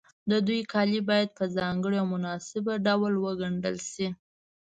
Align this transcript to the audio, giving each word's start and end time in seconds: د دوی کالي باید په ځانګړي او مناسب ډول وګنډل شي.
د 0.29 0.33
دوی 0.47 0.61
کالي 0.73 0.99
باید 1.09 1.29
په 1.37 1.43
ځانګړي 1.57 1.97
او 2.01 2.07
مناسب 2.15 2.65
ډول 2.87 3.13
وګنډل 3.19 3.77
شي. 3.91 4.07